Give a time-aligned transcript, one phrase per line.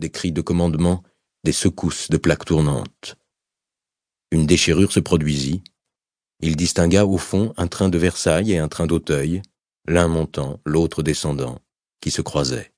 [0.00, 1.02] des cris de commandement,
[1.44, 3.16] des secousses de plaques tournantes.
[4.30, 5.62] Une déchirure se produisit.
[6.40, 9.42] Il distingua au fond un train de Versailles et un train d'Auteuil,
[9.86, 11.60] l'un montant, l'autre descendant,
[12.00, 12.72] qui se croisaient.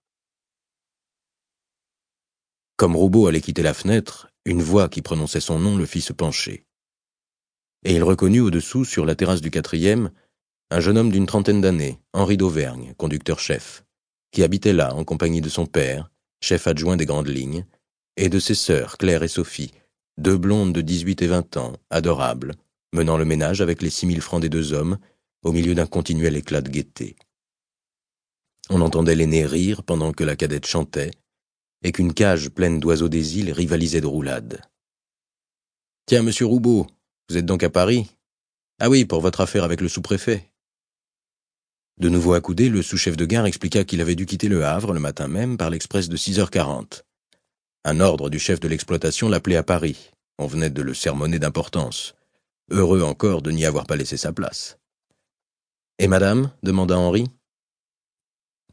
[2.76, 6.12] Comme Roubaud allait quitter la fenêtre, une voix qui prononçait son nom le fit se
[6.12, 6.64] pencher.
[7.84, 10.10] Et il reconnut au-dessous, sur la terrasse du quatrième,
[10.70, 13.84] un jeune homme d'une trentaine d'années, Henri d'Auvergne, conducteur-chef,
[14.30, 17.64] qui habitait là en compagnie de son père, chef adjoint des grandes lignes,
[18.16, 19.72] et de ses sœurs Claire et Sophie,
[20.18, 22.54] deux blondes de dix-huit et vingt ans, adorables,
[22.92, 24.98] menant le ménage avec les six mille francs des deux hommes,
[25.42, 27.16] au milieu d'un continuel éclat de gaieté.
[28.68, 31.12] On entendait l'aîné rire pendant que la cadette chantait,
[31.82, 34.60] et qu'une cage pleine d'oiseaux des îles rivalisait de roulades.
[36.06, 36.86] Tiens, monsieur Roubaud,
[37.28, 38.10] vous êtes donc à Paris?
[38.80, 40.49] Ah oui, pour votre affaire avec le sous-préfet.
[42.00, 45.00] De nouveau accoudé, le sous-chef de gare expliqua qu'il avait dû quitter le Havre le
[45.00, 47.02] matin même par l'express de 6h40.
[47.84, 50.10] Un ordre du chef de l'exploitation l'appelait à Paris.
[50.38, 52.14] On venait de le sermonner d'importance.
[52.70, 54.78] Heureux encore de n'y avoir pas laissé sa place.
[55.98, 56.50] Et madame?
[56.62, 57.26] demanda Henri.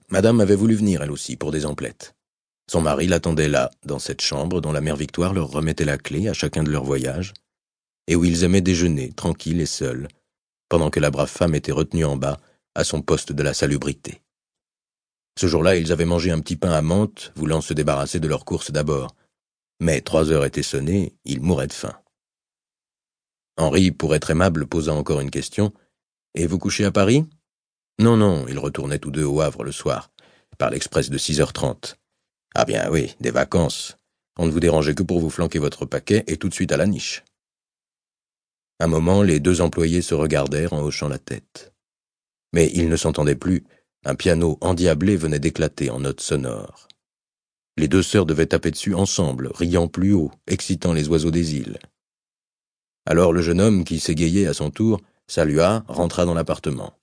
[0.08, 2.16] Madame avait voulu venir, elle aussi, pour des emplettes.
[2.72, 6.30] Son mari l'attendait là, dans cette chambre dont la mère Victoire leur remettait la clé
[6.30, 7.33] à chacun de leurs voyages,
[8.08, 10.08] et où ils aimaient déjeuner, tranquilles et seuls,
[10.70, 12.39] pendant que la brave femme était retenue en bas,
[12.78, 14.22] à son poste de la salubrité.
[15.38, 18.45] Ce jour-là, ils avaient mangé un petit pain à menthe, voulant se débarrasser de leurs
[18.45, 19.16] courses d'abord.
[19.80, 22.00] Mais trois heures étaient sonnées, ils mouraient de faim.
[23.58, 25.73] Henri, pour être aimable, posa encore une question.
[26.36, 27.25] Et vous couchez à Paris
[28.00, 30.11] Non, non, ils retournaient tous deux au Havre le soir,
[30.59, 31.95] par l'express de 6h30.
[32.53, 33.98] Ah bien oui, des vacances.
[34.38, 36.78] On ne vous dérangeait que pour vous flanquer votre paquet et tout de suite à
[36.78, 37.23] la niche.
[38.80, 41.73] Un moment, les deux employés se regardèrent en hochant la tête.
[42.58, 43.63] Mais ils ne s'entendaient plus.
[44.03, 46.88] Un piano endiablé venait d'éclater en notes sonores.
[47.77, 51.77] Les deux sœurs devaient taper dessus ensemble, riant plus haut, excitant les oiseaux des îles.
[53.05, 56.98] Alors le jeune homme, qui s'égayait à son tour, salua, rentra dans l'appartement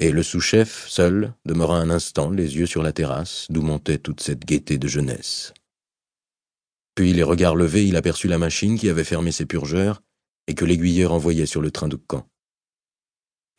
[0.00, 4.22] et le sous-chef, seul, demeura un instant les yeux sur la terrasse, d'où montait toute
[4.22, 5.52] cette gaieté de jeunesse.
[6.94, 10.00] Puis, les regards levés, il aperçut la machine qui avait fermé ses purgeurs
[10.46, 12.29] et que l'aiguilleur envoyait sur le train de Caen.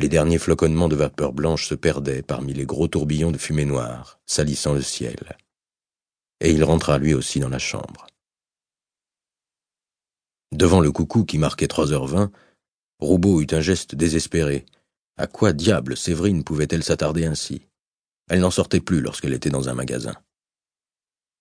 [0.01, 4.19] Les derniers floconnements de vapeur blanche se perdaient parmi les gros tourbillons de fumée noire,
[4.25, 5.38] salissant le ciel.
[6.39, 8.07] Et il rentra lui aussi dans la chambre.
[10.51, 12.31] Devant le coucou qui marquait trois heures vingt,
[12.97, 14.66] Roubaud eut un geste désespéré,
[15.17, 17.67] à quoi diable Séverine pouvait-elle s'attarder ainsi?
[18.28, 20.16] Elle n'en sortait plus lorsqu'elle était dans un magasin.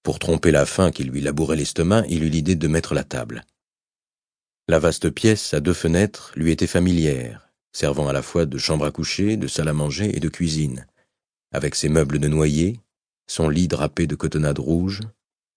[0.02, 3.42] Pour tromper la faim qui lui labourait l'estomac, il eut l'idée de mettre la table.
[4.68, 8.84] La vaste pièce à deux fenêtres lui était familière, servant à la fois de chambre
[8.84, 10.86] à coucher, de salle à manger et de cuisine,
[11.52, 12.80] avec ses meubles de noyer,
[13.26, 15.00] son lit drapé de cotonnade rouge,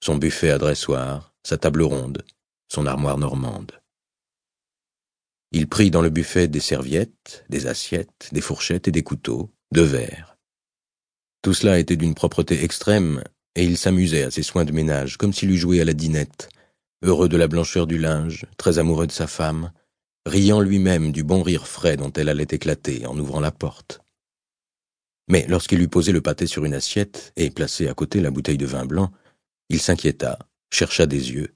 [0.03, 2.23] son buffet à dressoir, sa table ronde,
[2.67, 3.71] son armoire normande.
[5.51, 9.83] Il prit dans le buffet des serviettes, des assiettes, des fourchettes et des couteaux, deux
[9.83, 10.37] verres.
[11.43, 13.23] Tout cela était d'une propreté extrême,
[13.55, 16.49] et il s'amusait à ses soins de ménage, comme s'il eût joué à la dinette,
[17.03, 19.71] heureux de la blancheur du linge, très amoureux de sa femme,
[20.25, 24.01] riant lui-même du bon rire frais dont elle allait éclater en ouvrant la porte.
[25.27, 28.57] Mais lorsqu'il eut posé le pâté sur une assiette et placé à côté la bouteille
[28.57, 29.11] de vin blanc,
[29.69, 30.39] il s'inquiéta,
[30.71, 31.55] chercha des yeux.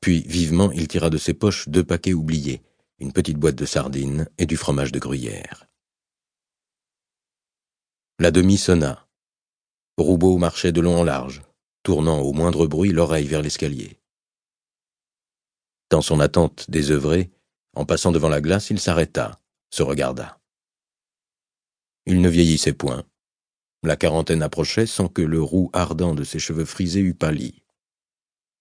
[0.00, 2.62] Puis, vivement, il tira de ses poches deux paquets oubliés,
[3.00, 5.66] une petite boîte de sardines et du fromage de gruyère.
[8.20, 9.08] La demi sonna.
[9.96, 11.42] Roubaud marchait de long en large,
[11.82, 13.98] tournant au moindre bruit l'oreille vers l'escalier.
[15.90, 17.30] Dans son attente désœuvrée,
[17.78, 19.40] en passant devant la glace, il s'arrêta,
[19.70, 20.40] se regarda.
[22.06, 23.04] Il ne vieillissait point.
[23.84, 27.62] La quarantaine approchait sans que le roux ardent de ses cheveux frisés eût pâli.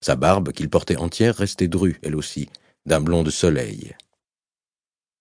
[0.01, 2.49] Sa barbe, qu'il portait entière, restait drue, elle aussi,
[2.85, 3.95] d'un blond de soleil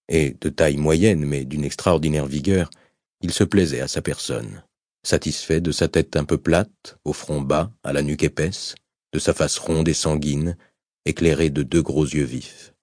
[0.09, 2.71] et de taille moyenne mais d'une extraordinaire vigueur,
[3.23, 4.63] il se plaisait à sa personne,
[5.03, 8.75] satisfait de sa tête un peu plate, au front bas, à la nuque épaisse,
[9.13, 10.57] de sa face ronde et sanguine,
[11.07, 12.76] éclairée de deux gros yeux vifs.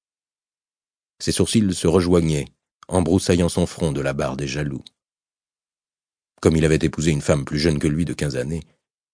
[1.20, 2.48] Ses sourcils se rejoignaient,
[2.88, 4.84] embroussaillant son front de la barre des jaloux.
[6.42, 8.64] Comme il avait épousé une femme plus jeune que lui de quinze années,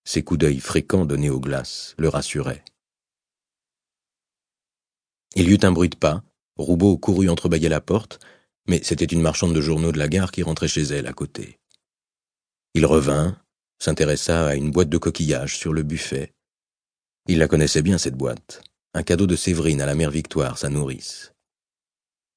[0.03, 2.63] ses coups d'œil fréquents donnés aux glaces le rassuraient.
[5.35, 6.23] Il y eut un bruit de pas,
[6.57, 8.19] Roubaud courut entrebâiller la porte,
[8.67, 11.59] mais c'était une marchande de journaux de la gare qui rentrait chez elle à côté.
[12.73, 13.37] Il revint,
[13.79, 16.33] s'intéressa à une boîte de coquillages sur le buffet.
[17.27, 18.63] Il la connaissait bien, cette boîte,
[18.93, 21.33] un cadeau de Séverine à la mère Victoire, sa nourrice.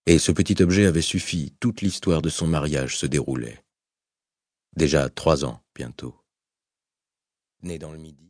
[0.07, 3.65] Et ce petit objet avait suffi, toute l'histoire de son mariage se déroulait.
[4.77, 6.17] Déjà trois ans, bientôt.
[7.63, 8.19] Né dans le midi.